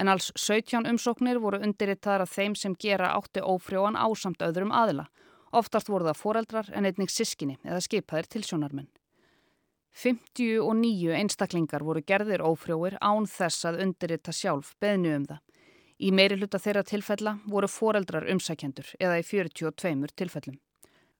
En 0.00 0.08
alls 0.08 0.32
17 0.34 0.88
umsóknir 0.90 1.38
voru 1.38 1.60
undirrittaðar 1.62 2.24
af 2.24 2.32
þeim 2.34 2.56
sem 2.58 2.74
gera 2.74 3.12
átti 3.14 3.44
ófrjóan 3.44 3.98
ásamt 4.00 4.42
öðrum 4.42 4.72
aðila. 4.74 5.06
Oftast 5.52 5.90
voru 5.92 6.08
það 6.08 6.18
foreldrar 6.24 6.72
en 6.74 6.88
einnig 6.88 7.12
sískinni 7.14 7.58
eða 7.62 7.82
skipaðir 7.86 8.30
tilsjónarmenn. 8.34 8.90
59 9.96 11.10
einstaklingar 11.18 11.82
voru 11.82 12.02
gerðir 12.06 12.44
ófrjóir 12.46 12.96
án 13.02 13.26
þess 13.26 13.66
að 13.68 13.82
undirrita 13.84 14.32
sjálf 14.32 14.74
beðnu 14.80 15.14
um 15.16 15.28
það. 15.30 15.40
Í 16.00 16.10
meiri 16.16 16.38
hluta 16.40 16.58
þeirra 16.62 16.82
tilfella 16.86 17.36
voru 17.44 17.68
foreldrar 17.68 18.28
umsækjendur 18.32 18.94
eða 19.00 19.18
í 19.20 19.24
42 19.26 20.14
tilfellum. 20.16 20.56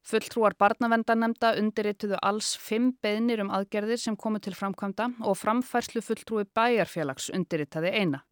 Fulltrúar 0.00 0.54
barnavendanemnda 0.56 1.52
undirrituðu 1.60 2.16
alls 2.24 2.54
fimm 2.56 2.94
beðnir 3.04 3.42
um 3.44 3.50
aðgerðir 3.52 4.00
sem 4.00 4.16
komu 4.16 4.40
til 4.40 4.54
framkvæmda 4.56 5.10
og 5.28 5.36
framfærslu 5.36 6.00
fulltrúi 6.00 6.46
bæjarfélags 6.56 7.28
undirritaði 7.36 7.92
eina. 7.92 8.22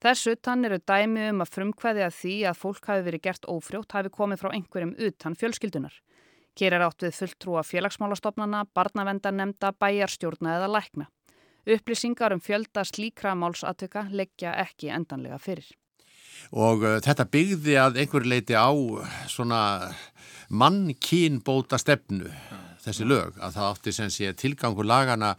Þessu 0.00 0.36
utan 0.36 0.64
eru 0.64 0.78
dæmi 0.78 1.26
um 1.32 1.42
að 1.42 1.50
frumkvæði 1.56 2.04
að 2.06 2.14
því 2.20 2.36
að 2.48 2.60
fólk 2.60 2.86
hafi 2.88 3.02
verið 3.08 3.24
gert 3.26 3.50
ófrjótt 3.50 3.96
hafi 3.96 4.12
komið 4.14 4.40
frá 4.40 4.54
einhverjum 4.54 4.94
utan 5.08 5.36
fjölskyldunar. 5.36 5.98
Hér 6.58 6.76
er 6.76 6.86
átt 6.88 7.04
við 7.04 7.14
fulltrúa 7.16 7.62
félagsmálastofnana, 7.64 8.64
barnavendanemnda, 8.74 9.72
bæjarstjórna 9.78 10.56
eða 10.58 10.70
lækna. 10.78 11.06
Upplýsingar 11.68 12.32
um 12.34 12.40
fjölda 12.40 12.84
slíkra 12.88 13.36
málsatöka 13.36 14.06
leggja 14.10 14.54
ekki 14.64 14.90
endanlega 14.94 15.38
fyrir. 15.38 15.68
Og 16.56 16.82
uh, 16.86 16.96
þetta 17.04 17.28
byggði 17.28 17.76
að 17.78 18.00
einhver 18.00 18.26
leiti 18.26 18.56
á 18.56 18.72
svona 19.28 19.60
mannkínbóta 20.50 21.78
stefnu 21.78 22.32
þessi 22.80 23.06
lög 23.06 23.36
að 23.44 23.56
það 23.56 23.66
átti 23.68 23.92
sem 23.94 24.12
sé 24.12 24.30
tilgangur 24.38 24.88
lagana 24.88 25.34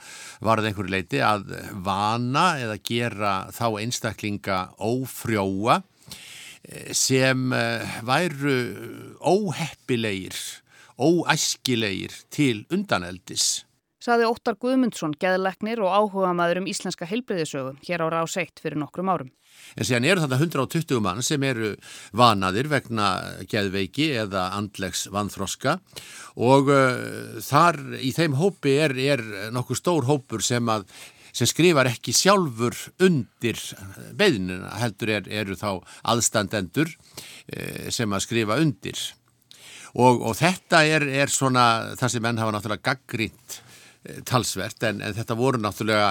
varð 0.45 0.69
einhver 0.69 0.91
leiti 0.93 1.21
að 1.25 1.55
vana 1.83 2.53
eða 2.61 2.77
gera 2.85 3.33
þá 3.55 3.65
einstaklinga 3.81 4.59
ófrjóa 4.77 5.79
eh, 5.81 6.91
sem 6.93 7.49
væru 8.07 8.57
óheppilegir, 9.19 10.37
óæskilegir 11.01 12.13
til 12.29 12.63
undaneldis 12.71 13.65
saði 14.01 14.25
Óttar 14.25 14.57
Guðmundsson, 14.61 15.13
geðleknir 15.21 15.81
og 15.85 15.93
áhuga 15.93 16.31
maður 16.37 16.63
um 16.63 16.71
íslenska 16.71 17.05
heilbreyðisögu 17.09 17.75
hér 17.85 18.01
á 18.01 18.07
rás 18.09 18.37
1 18.39 18.61
fyrir 18.63 18.79
nokkrum 18.81 19.11
árum. 19.13 19.29
En 19.77 19.85
síðan 19.85 20.07
eru 20.09 20.23
þetta 20.23 20.39
120 20.41 21.01
mann 21.03 21.21
sem 21.25 21.43
eru 21.45 21.75
vanaðir 22.17 22.71
vegna 22.71 23.11
geðveiki 23.51 24.09
eða 24.23 24.49
andlegs 24.57 25.05
vanþroska 25.13 25.77
og 26.41 26.71
uh, 26.73 27.39
þar 27.45 27.79
í 28.01 28.13
þeim 28.15 28.39
hópi 28.41 28.77
er, 28.81 28.95
er 28.97 29.25
nokkuð 29.53 29.81
stór 29.83 30.09
hópur 30.09 30.43
sem, 30.45 30.65
að, 30.71 30.87
sem 31.29 31.49
skrifar 31.49 31.91
ekki 31.91 32.15
sjálfur 32.15 32.77
undir 33.05 33.59
beðinuna, 34.17 34.73
heldur 34.81 35.13
er, 35.19 35.29
eru 35.29 35.59
þá 35.59 35.83
aðstandendur 36.15 36.89
uh, 36.89 37.89
sem 37.93 38.09
að 38.09 38.25
skrifa 38.25 38.57
undir. 38.63 39.11
Og, 39.91 40.21
og 40.23 40.37
þetta 40.39 40.85
er, 40.87 41.07
er 41.23 41.31
svona 41.31 41.95
það 41.99 42.13
sem 42.13 42.23
menn 42.23 42.39
hafa 42.39 42.55
náttúrulega 42.55 42.93
gaggrínt 42.93 43.61
Eh, 44.01 44.23
talsvert 44.25 44.81
en, 44.87 45.01
en 45.05 45.13
þetta 45.13 45.35
voru 45.37 45.59
náttúrulega 45.61 46.07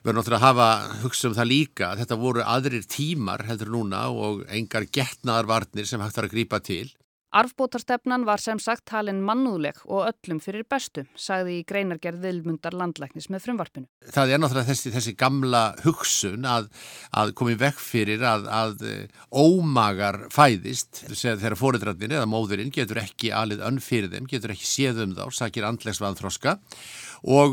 verður 0.00 0.16
náttúrulega 0.16 0.38
að 0.38 0.46
hafa 0.46 1.00
hugsa 1.02 1.28
um 1.28 1.34
það 1.36 1.50
líka 1.50 1.88
þetta 1.98 2.16
voru 2.16 2.44
aðrir 2.48 2.86
tímar 2.88 3.44
heldur 3.44 3.74
núna 3.74 4.06
og 4.08 4.46
engar 4.48 4.86
getnaðarvarnir 4.88 5.84
sem 5.84 6.00
hægt 6.00 6.16
þarf 6.16 6.30
að 6.30 6.32
grýpa 6.32 6.62
til 6.64 6.86
Arfbótarstefnan 7.34 8.24
var 8.26 8.40
sem 8.40 8.58
sagt 8.62 8.92
halin 8.94 9.18
mannúðleg 9.26 9.80
og 9.84 10.06
öllum 10.06 10.38
fyrir 10.42 10.64
bestu, 10.70 11.02
sagði 11.18 11.58
í 11.60 11.64
greinargerð 11.66 12.22
Vilmundar 12.22 12.76
landlæknis 12.76 13.26
með 13.32 13.48
frumvarpinu. 13.48 13.88
Það 14.14 14.32
er 14.32 14.40
náttúrulega 14.40 14.70
þessi, 14.70 14.92
þessi 14.94 15.14
gamla 15.18 15.62
hugsun 15.82 16.46
að, 16.46 16.68
að 17.10 17.34
komi 17.38 17.56
vekk 17.60 17.82
fyrir 17.82 18.22
að, 18.26 18.46
að 18.46 18.86
eh, 18.88 19.24
ómagar 19.34 20.22
fæðist 20.34 21.02
þegar 21.10 21.58
fóriðrættin 21.58 22.14
eða 22.16 22.30
móðurinn 22.30 22.72
getur 22.74 23.02
ekki 23.02 23.34
alið 23.34 23.64
önn 23.66 23.82
fyrir 23.82 24.12
þeim, 24.14 24.30
getur 24.30 24.54
ekki 24.54 24.70
séð 24.70 25.02
um 25.04 25.16
þá, 25.18 25.26
sakir 25.34 25.66
andlegsvanþroska 25.68 26.56
og 26.56 27.05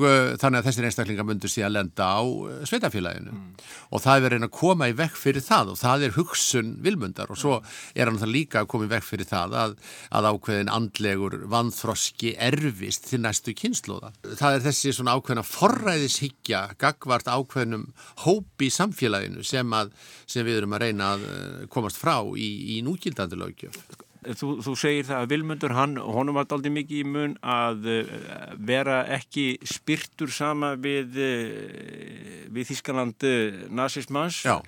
uh, 0.04 0.34
þannig 0.42 0.60
að 0.60 0.68
þessir 0.68 0.88
einstaklingar 0.90 1.28
myndur 1.28 1.52
síðan 1.52 1.70
að 1.70 1.76
lenda 1.78 2.08
á 2.10 2.22
uh, 2.24 2.60
sveitafélaginu 2.68 3.34
mm. 3.34 3.50
og 3.90 4.04
það 4.04 4.16
er 4.16 4.26
verið 4.28 4.48
að 4.48 4.54
koma 4.60 4.90
í 4.92 4.96
vekk 4.98 5.20
fyrir 5.20 5.46
það 5.46 5.74
og 5.74 5.80
það 5.80 6.06
er 6.08 6.16
hugsun 6.18 6.74
vilmundar 6.84 7.34
og 7.34 7.40
svo 7.40 7.60
er 7.96 8.10
hann 8.10 8.20
það 8.22 8.34
líka 8.36 8.64
að 8.64 8.70
koma 8.74 8.88
í 8.88 8.94
vekk 8.94 9.08
fyrir 9.08 9.30
það 9.30 9.58
að, 9.64 9.76
að 10.20 10.30
ákveðin 10.32 10.74
andlegur 10.74 11.38
vanþroski 11.54 12.36
erfist 12.50 13.10
til 13.10 13.22
næstu 13.24 13.56
kynnslóða. 13.58 14.14
Það 14.40 14.58
er 14.58 14.66
þessi 14.68 14.96
svona 14.96 15.18
ákveðina 15.18 15.46
forræðishyggja 15.48 16.64
gagvart 16.82 17.30
ákveðinum 17.32 17.90
hópi 18.26 18.70
í 18.70 18.74
samfélaginu 18.74 19.46
sem, 19.48 19.76
að, 19.76 19.94
sem 20.30 20.46
við 20.48 20.62
erum 20.62 20.78
að 20.78 20.88
reyna 20.88 21.14
að 21.16 21.28
uh, 21.28 21.62
komast 21.74 22.02
frá 22.02 22.18
í, 22.38 22.50
í 22.78 22.82
núgildandi 22.86 23.40
lögjöf. 23.40 23.84
Þú, 24.24 24.50
þú 24.64 24.74
segir 24.80 25.08
það 25.08 25.22
að 25.22 25.30
Vilmundur, 25.34 25.76
hann, 25.76 25.98
honum 26.00 26.38
var 26.38 26.48
aldrei 26.56 26.72
mikið 26.74 27.00
í 27.02 27.06
mun 27.10 27.36
að 27.42 27.88
uh, 27.92 28.16
vera 28.64 29.04
ekki 29.16 29.58
spyrtur 29.68 30.32
sama 30.34 30.74
við, 30.80 31.20
uh, 31.20 32.50
við 32.54 32.72
Þískaland 32.72 33.28
uh, 33.30 33.64
nazismans. 33.74 34.44
Já. 34.48 34.60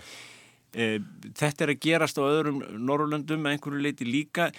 Þetta 0.76 1.64
er 1.64 1.72
að 1.72 1.84
gerast 1.86 2.18
á 2.20 2.28
öðrum 2.28 2.58
Norrlöndum 2.84 3.46
einhverju 3.48 3.80
leiti 3.80 4.04
líka. 4.04 4.50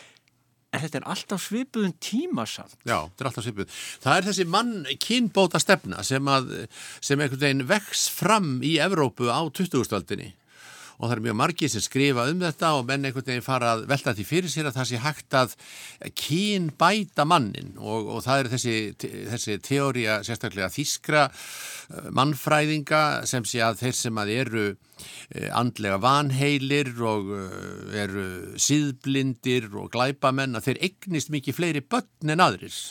En 0.72 0.80
þetta 0.80 1.02
er 1.02 1.08
alltaf 1.12 1.42
svipuðun 1.44 1.92
tíma 2.00 2.46
samt. 2.48 2.78
Já, 2.88 3.02
þetta 3.04 3.20
er 3.20 3.28
alltaf 3.28 3.44
svipuð. 3.44 3.76
Það 4.00 4.16
er 4.16 4.26
þessi 4.30 4.46
mann 4.54 4.72
kynbóta 5.04 5.60
stefna 5.60 6.00
sem, 6.08 6.32
að, 6.32 6.54
sem 7.04 7.20
einhvern 7.20 7.42
veginn 7.44 7.68
vex 7.68 8.06
fram 8.16 8.56
í 8.64 8.78
Evrópu 8.80 9.28
á 9.28 9.44
2000-öldinni 9.44 10.32
og 10.96 11.08
það 11.08 11.14
er 11.16 11.22
mjög 11.26 11.36
margið 11.40 11.72
sem 11.72 11.84
skrifa 11.84 12.26
um 12.30 12.40
þetta 12.40 12.72
og 12.78 12.86
menn 12.88 13.04
einhvern 13.04 13.28
veginn 13.28 13.44
fara 13.44 13.74
að 13.74 13.84
velta 13.90 14.14
því 14.16 14.26
fyrir 14.28 14.52
sér 14.52 14.70
að 14.70 14.78
það 14.78 14.88
sé 14.90 15.00
hægt 15.04 15.36
að 15.36 15.54
kín 16.16 16.70
bæta 16.80 17.26
mannin 17.28 17.74
og, 17.76 18.10
og 18.16 18.24
það 18.24 18.42
er 18.42 18.50
þessi, 18.54 18.76
þessi 19.32 19.58
teória 19.64 20.18
sérstaklega 20.26 20.72
þískra 20.72 21.26
eh, 21.28 22.10
mannfræðinga 22.16 23.02
sem 23.28 23.44
sé 23.48 23.62
að 23.64 23.82
þeir 23.84 23.98
sem 24.00 24.20
að 24.22 24.34
eru 24.36 24.66
eh, 24.72 25.48
andlega 25.52 26.00
vanheilir 26.02 26.92
og 27.04 27.32
eh, 27.36 27.96
eru 28.06 28.28
síðblindir 28.56 29.68
og 29.76 29.92
glæpamenn 29.94 30.56
að 30.56 30.70
þeir 30.70 30.84
eignist 30.90 31.34
mikið 31.34 31.60
fleiri 31.60 31.84
börn 31.84 32.32
en 32.32 32.46
aðris 32.48 32.86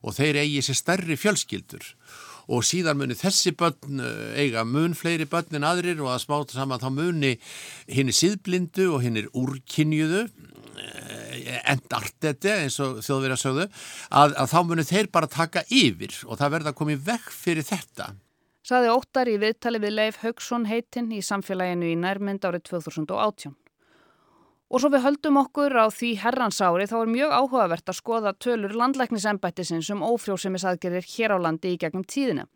og 0.00 0.16
þeir 0.16 0.42
eigi 0.44 0.62
sér 0.64 0.78
stærri 0.78 1.16
fjölskyldur. 1.20 1.84
og 1.84 2.29
síðan 2.66 2.98
muni 2.98 3.16
þessi 3.18 3.52
börn 3.58 4.02
eh, 4.02 4.44
eiga 4.44 4.64
mun 4.66 4.96
fleiri 4.98 5.28
börn 5.30 5.58
en 5.58 5.66
aðrir 5.68 6.00
og 6.02 6.12
að 6.14 6.24
smáta 6.24 6.56
saman 6.56 6.82
þá 6.82 6.88
muni 6.94 7.36
hinn 7.90 8.10
er 8.10 8.16
síðblindu 8.16 8.88
og 8.94 9.04
hinn 9.04 9.20
er 9.20 9.28
úrkynjuðu 9.38 10.24
eh, 10.26 11.60
endarteti 11.70 12.50
eins 12.56 12.80
og 12.82 12.98
þjóðverið 13.06 13.36
að 13.36 13.44
sögðu 13.44 13.68
að, 13.68 14.34
að 14.34 14.50
þá 14.54 14.58
muni 14.72 14.88
þeir 14.90 15.12
bara 15.14 15.30
taka 15.30 15.64
yfir 15.68 16.18
og 16.26 16.40
það 16.40 16.56
verða 16.56 16.74
að 16.74 16.80
koma 16.82 16.96
í 16.96 17.00
vekk 17.10 17.32
fyrir 17.36 17.70
þetta. 17.70 18.10
Saði 18.66 18.90
óttar 18.92 19.30
í 19.30 19.38
viðtali 19.40 19.80
við 19.82 19.96
Leif 19.96 20.20
Haugsson 20.24 20.66
heitinn 20.68 21.08
í 21.16 21.22
samfélaginu 21.24 21.94
í 21.94 21.96
nærmynd 21.98 22.44
árið 22.44 22.66
2018. 22.74 23.54
Og 24.70 24.78
svo 24.78 24.92
við 24.92 25.02
höldum 25.02 25.40
okkur 25.40 25.74
á 25.74 25.90
því 25.90 26.12
herransári 26.22 26.84
þá 26.86 26.96
er 27.00 27.08
mjög 27.10 27.32
áhugavert 27.34 27.90
að 27.90 27.96
skoða 27.98 28.32
tölur 28.38 28.76
landlæknisembættisins 28.78 29.88
um 29.90 30.04
ófrjósemisaðgerir 30.06 31.08
hér 31.10 31.34
á 31.34 31.38
landi 31.42 31.72
í 31.74 31.80
gegnum 31.80 32.06
tíðina. 32.06 32.46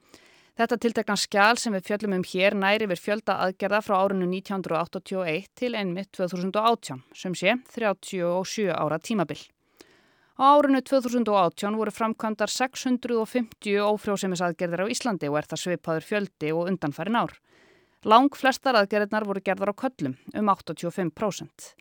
Þetta 0.55 0.79
tiltekna 0.79 1.17
skjál 1.19 1.59
sem 1.59 1.75
við 1.75 1.89
fjöllum 1.89 2.15
um 2.21 2.25
hér 2.31 2.55
næri 2.55 2.87
við 2.87 3.03
fjölda 3.03 3.41
aðgerða 3.43 3.81
frá 3.83 3.97
árinu 3.99 4.29
1981 4.31 5.51
til 5.59 5.73
einmitt 5.75 6.13
2018, 6.15 7.03
sem 7.11 7.35
sé 7.35 7.57
37 7.75 8.71
ára 8.71 9.03
tímabill. 9.03 9.43
Á 10.39 10.55
árinu 10.55 10.87
2018 10.87 11.75
voru 11.75 11.91
framkvæmdar 11.91 12.51
650 12.51 13.83
ófrjósemisaðgerðir 13.91 14.87
á 14.87 14.93
Íslandi 14.95 15.35
og 15.35 15.43
er 15.43 15.51
það 15.51 15.67
svipaður 15.67 16.07
fjöldi 16.13 16.55
og 16.55 16.71
undanfærin 16.71 17.19
ár. 17.19 17.35
Lang 18.07 18.31
flestar 18.39 18.79
aðgerðirnar 18.79 19.27
voru 19.27 19.43
gerðar 19.43 19.75
á 19.75 19.81
köllum 19.83 20.15
um 20.39 20.55
85%. 20.55 21.75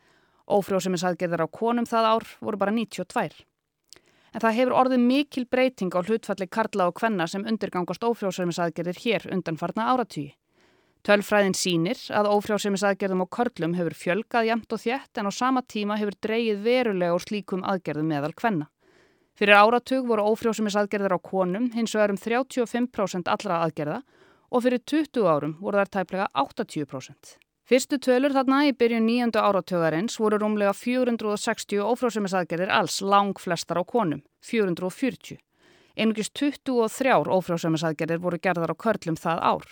Ófrjósemisaðgerðar 0.51 1.45
á 1.45 1.47
konum 1.47 1.88
það 1.88 2.07
ár 2.09 2.27
voru 2.43 2.59
bara 2.59 2.73
92. 2.75 3.43
En 4.33 4.41
það 4.41 4.55
hefur 4.57 4.75
orðið 4.81 5.03
mikil 5.07 5.45
breyting 5.45 5.93
á 5.93 6.01
hlutfalli 6.03 6.47
karla 6.50 6.89
og 6.89 6.97
kvenna 7.00 7.27
sem 7.29 7.45
undirgangast 7.47 8.03
ófrjósemisaðgerðir 8.03 9.00
hér 9.03 9.27
undanfarna 9.31 9.91
áratýi. 9.93 10.33
Tölfræðin 11.03 11.55
sínir 11.55 12.00
að 12.15 12.29
ófrjósemisaðgerðum 12.31 13.23
á 13.23 13.33
körlum 13.38 13.73
hefur 13.75 13.95
fjölgað 14.00 14.47
jæmt 14.50 14.71
og 14.71 14.81
þjætt 14.83 15.19
en 15.19 15.27
á 15.27 15.31
sama 15.35 15.62
tíma 15.62 15.97
hefur 16.00 16.15
dreyið 16.23 16.62
verulega 16.63 17.15
úr 17.15 17.23
slíkum 17.23 17.63
aðgerðum 17.67 18.07
meðal 18.07 18.31
kvenna. 18.31 18.69
Fyrir 19.35 19.59
áratug 19.59 20.07
voru 20.07 20.25
ófrjósemisaðgerðar 20.31 21.17
á 21.17 21.19
konum 21.19 21.71
hins 21.75 21.95
vegar 21.95 22.13
um 22.13 22.19
35% 22.19 23.31
allra 23.31 23.63
aðgerða 23.65 24.01
og 24.53 24.63
fyrir 24.63 24.83
20 24.85 25.27
árum 25.27 25.57
voru 25.59 25.81
þær 25.81 25.93
tæplega 25.97 26.27
80%. 26.39 27.35
Fyrstu 27.63 27.96
tölur 27.96 28.34
þarna 28.36 28.58
í 28.67 28.74
byrjun 28.75 29.05
nýjöndu 29.08 29.39
áratögarins 29.39 30.17
voru 30.20 30.36
rúmlega 30.36 30.74
460 30.75 31.79
ófrjóðsemisaðgerðir 31.79 32.72
alls 32.75 32.98
lang 33.00 33.39
flestar 33.39 33.79
á 33.79 33.88
konum, 33.88 34.20
440. 34.43 35.38
Einugist 35.96 36.34
23 36.36 37.32
ófrjóðsemisaðgerðir 37.32 38.20
voru 38.20 38.39
gerðar 38.43 38.74
á 38.75 38.82
körlum 38.84 39.15
það 39.15 39.39
ár 39.48 39.70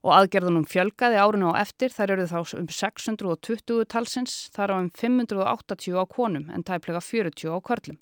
og 0.00 0.10
aðgerðunum 0.16 0.64
fjölgaði 0.66 1.20
árinu 1.22 1.52
á 1.54 1.62
eftir 1.62 1.94
þær 1.94 2.14
eru 2.16 2.26
þá 2.32 2.40
um 2.58 2.66
620 2.66 3.86
talsins 3.94 4.34
þar 4.50 4.74
á 4.74 4.76
um 4.80 4.90
580 4.90 6.02
á 6.02 6.04
konum 6.10 6.50
en 6.50 6.66
tæplega 6.66 6.98
40 6.98 7.46
á 7.46 7.62
körlum. 7.62 8.00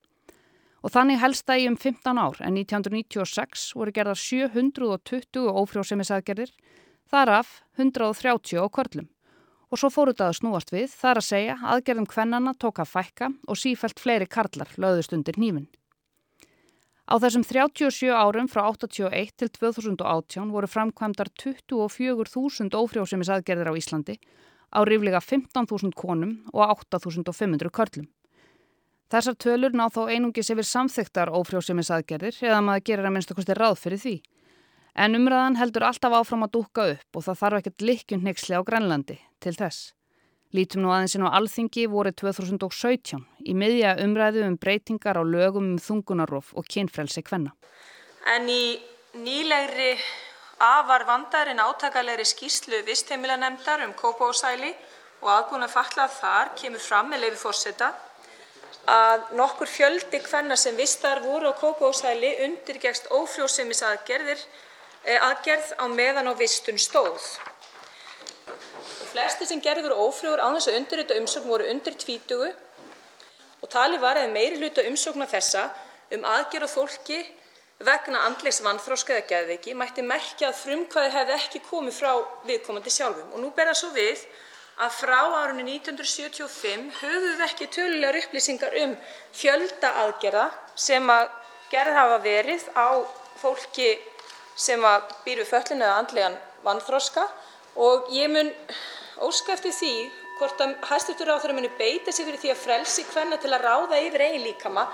Og 0.81 0.95
þannig 0.95 1.21
helst 1.21 1.45
það 1.45 1.67
í 1.67 1.69
um 1.69 1.77
15 1.77 2.17
ár 2.17 2.41
en 2.41 2.57
1996 2.57 3.69
voru 3.77 3.93
gerðar 3.93 4.25
720 4.25 5.53
ófrjóðsemisaðgerðir 5.53 6.57
þar 7.13 7.37
af 7.43 7.55
130 7.77 8.65
á 8.65 8.67
körlum 8.73 9.13
Og 9.69 9.81
svo 9.81 9.91
fóruð 9.93 10.17
það 10.21 10.31
að 10.31 10.39
snúast 10.39 10.71
við, 10.73 10.93
þar 10.97 11.21
að 11.21 11.27
segja 11.29 11.57
aðgerðum 11.75 12.09
kvennana 12.09 12.55
tók 12.57 12.81
að 12.81 12.93
fækka 12.95 13.29
og 13.47 13.59
sífælt 13.61 14.01
fleiri 14.01 14.29
karlar 14.31 14.71
löðust 14.81 15.13
undir 15.13 15.37
nýfin. 15.37 15.69
Á 17.09 17.17
þessum 17.17 17.45
37 17.45 18.13
árum 18.13 18.49
frá 18.53 18.67
81 18.69 19.33
til 19.41 19.49
2018 19.49 20.51
voru 20.53 20.69
framkvæmdar 20.69 21.31
24.000 21.41 22.77
ófrjóðsumis 22.77 23.31
aðgerðir 23.33 23.73
á 23.73 23.79
Íslandi 23.81 24.19
á 24.69 24.85
ríflega 24.85 25.21
15.000 25.25 25.97
konum 25.97 26.35
og 26.53 26.69
8.500 26.93 27.73
körlum. 27.73 28.09
Þessar 29.09 29.39
tölur 29.41 29.73
ná 29.73 29.87
þá 29.89 30.03
einungis 30.13 30.51
yfir 30.53 30.69
samþyktar 30.69 31.33
ófrjóðsumis 31.33 31.89
aðgerðir 31.97 32.43
eða 32.45 32.61
maður 32.61 32.85
gerir 32.91 33.09
að 33.09 33.15
minnstu 33.15 33.37
kosti 33.39 33.57
ráð 33.57 33.81
fyrir 33.81 34.03
því. 34.03 34.15
En 34.99 35.14
umræðan 35.14 35.55
heldur 35.61 35.85
alltaf 35.87 36.14
áfram 36.19 36.43
að 36.43 36.57
dúka 36.57 36.85
upp 36.97 37.19
og 37.19 37.23
það 37.28 37.37
þarf 37.40 37.59
ekkert 37.61 37.85
likjum 37.87 38.25
neyksli 38.26 38.59
á 38.59 38.67
Grænlandi 38.67 39.14
til 39.38 39.55
þess. 39.55 39.93
Lítum 40.57 40.83
nú 40.83 40.90
aðeins 40.90 41.14
inn 41.14 41.26
á 41.28 41.37
alþingi 41.38 41.85
voru 41.93 42.11
2017 42.11 43.23
í 43.47 43.55
miðja 43.55 43.95
umræðu 44.02 44.43
um 44.49 44.57
breytingar 44.59 45.21
á 45.21 45.23
lögum 45.23 45.75
um 45.75 45.78
þungunarof 45.78 46.50
og 46.59 46.67
kynfrelsi 46.67 47.23
kvenna. 47.23 47.55
En 48.35 48.50
í 48.50 48.81
nýlegri 49.23 49.93
afar 50.67 51.07
vandarinn 51.07 51.62
átakalegri 51.62 52.26
skýslu 52.26 52.83
vistheimilanemdar 52.88 53.87
um 53.87 53.95
kópásæli 53.95 54.75
og 55.23 55.31
aðbúna 55.37 55.71
fallað 55.71 56.17
þar 56.19 56.55
kemur 56.59 56.83
fram 56.83 57.12
með 57.12 57.28
leiði 57.28 57.43
fórseta 57.45 57.95
að 58.88 59.35
nokkur 59.38 59.71
fjöldi 59.71 60.19
kvenna 60.25 60.57
sem 60.59 60.75
vistar 60.75 61.23
voru 61.23 61.52
á 61.52 61.61
kópásæli 61.61 62.38
undirgegst 62.49 63.12
ófljóðsemis 63.14 63.85
aðgerðir 63.87 64.40
eh, 64.40 64.68
aðgerð 65.05 65.75
á 65.78 65.85
meðan 65.93 66.31
á 66.31 66.35
vistun 66.38 66.78
stóð. 66.81 67.23
Flesti 69.12 69.49
sem 69.49 69.61
gerði 69.64 69.87
voru 69.88 70.09
ófrjóður 70.09 70.43
án 70.45 70.57
þess 70.59 70.71
að 70.71 70.78
undirrita 70.81 71.19
umsókn 71.21 71.49
voru 71.49 71.69
undir 71.73 71.97
tvítugu 71.97 72.50
og 73.59 73.71
talið 73.73 74.02
var 74.05 74.21
að 74.21 74.35
meiri 74.35 74.59
hluta 74.61 74.85
umsókna 74.88 75.26
þessa 75.31 75.69
um 76.14 76.26
aðgerð 76.28 76.69
á 76.69 76.75
fólki 76.75 77.19
vegna 77.85 78.25
andlegs 78.26 78.61
vanþróska 78.64 79.14
eða 79.14 79.28
geðveiki 79.33 79.75
mætti 79.78 80.02
merkja 80.02 80.50
að 80.50 80.61
frumkvæði 80.64 81.14
hefði 81.14 81.35
ekki 81.38 81.62
komið 81.69 81.97
frá 82.00 82.12
viðkomandi 82.49 82.93
sjálfum. 82.93 83.33
Og 83.35 83.43
nú 83.43 83.50
ber 83.55 83.71
það 83.71 83.81
svo 83.81 83.90
við 83.95 84.25
að 84.78 84.95
frá 84.95 85.19
árunni 85.40 85.78
1975 85.78 86.90
höfum 87.00 87.28
við 87.28 87.45
ekki 87.47 87.71
tölulegar 87.75 88.19
upplýsingar 88.21 88.76
um 88.83 88.95
fjölda 89.35 89.93
aðgerða 90.05 90.49
sem 90.78 91.11
að 91.11 91.31
gerð 91.73 91.99
hafa 91.99 92.19
verið 92.25 92.67
á 92.75 92.88
fólki 93.38 93.90
sem 94.59 94.83
býr 95.25 95.42
við 95.42 95.51
föllin 95.53 95.85
eða 95.85 95.99
andlegan 96.03 96.38
vanþróska 96.64 97.25
og 97.79 98.09
ég 98.14 98.31
mun 98.33 98.51
óska 99.23 99.55
eftir 99.55 99.75
því 99.75 99.92
hvort 100.38 100.61
að 100.62 100.75
hæstv. 100.90 101.23
ráðherra 101.27 101.55
muni 101.55 101.71
beita 101.79 102.12
sig 102.14 102.27
fyrir 102.27 102.42
því 102.42 102.51
að 102.55 102.64
frelsi 102.64 103.05
kvenna 103.11 103.38
til 103.42 103.53
að 103.55 103.64
ráða 103.66 104.01
yfir 104.07 104.25
eigin 104.27 104.47
líkama 104.47 104.87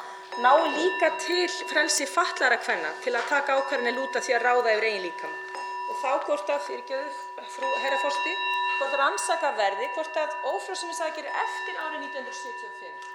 nái 0.45 0.69
líka 0.77 1.11
til 1.25 1.49
frelsi 1.71 2.07
fatlaðra 2.11 2.59
kvenna 2.65 2.93
til 3.05 3.15
að 3.15 3.29
taka 3.31 3.59
ákvarðanir 3.59 3.99
lúta 3.99 4.25
því 4.25 4.37
að 4.37 4.47
ráða 4.49 4.75
yfir 4.75 4.89
eigin 4.91 5.07
líkama. 5.09 5.37
Og 5.85 6.01
þá 6.01 6.11
hvort 6.27 6.51
að, 6.51 6.63
fyrirgefðu 6.69 7.49
frú 7.55 7.73
herra 7.85 8.01
forseti, 8.03 8.37
hvort 8.79 8.97
rannsaka 9.01 9.53
verði 9.61 9.91
hvort 9.97 10.23
að 10.25 10.39
ófrjósemisaðgerðir 10.55 11.43
eftir 11.45 11.83
árið 11.85 12.09
1975 12.09 13.13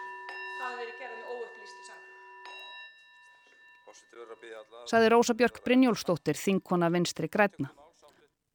hafi 0.59 0.75
verið 0.83 0.99
samkvæmt. 0.99 1.18
Saði 4.89 5.09
Rósa 5.13 5.35
Björk 5.37 5.61
Brynjólfsdóttir, 5.65 6.37
þingkona 6.39 6.89
vinstri 6.93 7.29
græna. 7.29 7.69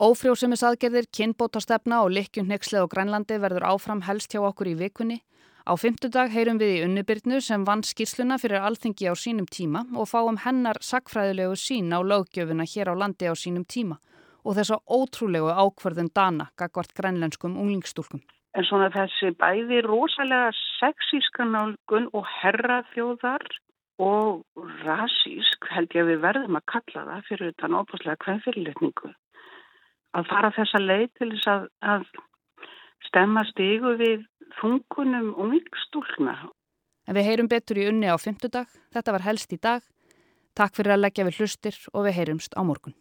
Ófrjósemisaðgerðir, 0.02 1.06
kynbótastefna 1.14 2.00
og 2.02 2.10
likjunhegslið 2.16 2.82
á 2.82 2.90
Grænlandi 2.90 3.38
verður 3.38 3.68
áfram 3.70 4.02
helst 4.02 4.34
hjá 4.34 4.42
okkur 4.42 4.72
í 4.72 4.74
vikunni. 4.80 5.20
Á 5.64 5.72
fymtudag 5.80 6.32
heyrum 6.34 6.58
við 6.60 6.72
í 6.74 6.80
unnubyrnu 6.84 7.38
sem 7.40 7.62
vann 7.64 7.84
skýrsluna 7.86 8.36
fyrir 8.42 8.66
alþingi 8.66 9.06
á 9.08 9.14
sínum 9.16 9.46
tíma 9.46 9.84
og 9.96 10.10
fáum 10.10 10.36
hennar 10.42 10.76
sakfræðilegu 10.82 11.54
sín 11.56 11.94
á 11.94 12.02
löggjöfuna 12.04 12.66
hér 12.68 12.90
á 12.92 12.94
landi 12.98 13.30
á 13.30 13.34
sínum 13.38 13.64
tíma 13.64 13.96
og 14.44 14.58
þessa 14.58 14.76
ótrúlegu 14.84 15.48
ákverðun 15.48 16.10
dana 16.12 16.50
gagvart 16.58 16.92
grænlenskum 16.92 17.56
unglingstúlkum. 17.56 18.20
En 18.54 18.66
svona 18.68 18.90
þessi 18.92 19.32
bæði 19.40 19.80
rosalega 19.86 20.50
sexíska 20.80 21.46
nálgun 21.48 22.10
og 22.12 22.28
herraþjóðar 22.42 23.46
og 24.02 24.42
rasísk 24.82 25.68
held 25.70 25.92
ég 25.94 26.02
að 26.02 26.10
við 26.12 26.22
verðum 26.24 26.58
að 26.58 26.66
kalla 26.72 27.04
það 27.10 27.28
fyrir 27.28 27.52
þetta 27.52 27.70
náttúrulega 27.74 28.24
hvernfyrirletningu 28.24 29.12
að 30.14 30.30
fara 30.30 30.50
þessa 30.54 30.80
leið 30.82 31.08
til 31.18 31.30
þess 31.34 31.50
að, 31.50 31.66
að 31.92 32.04
stemma 33.08 33.44
stigu 33.50 33.94
við 34.00 34.26
þungunum 34.60 35.32
og 35.38 35.50
mikstúlna. 35.52 36.36
En 37.04 37.18
við 37.18 37.28
heyrum 37.28 37.50
betur 37.50 37.80
í 37.82 37.88
unni 37.90 38.08
á 38.08 38.16
fymtudag. 38.18 38.70
Þetta 38.94 39.14
var 39.16 39.26
helst 39.26 39.52
í 39.52 39.60
dag. 39.60 39.82
Takk 40.54 40.76
fyrir 40.76 40.94
að 40.94 41.04
leggja 41.04 41.26
við 41.26 41.40
hlustir 41.42 41.80
og 41.92 42.06
við 42.06 42.16
heyrumst 42.20 42.54
á 42.54 42.62
morgun. 42.62 42.94